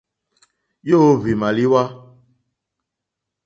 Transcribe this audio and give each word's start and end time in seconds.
Yǒhwì 0.87 1.31
màlíwá. 1.41 1.83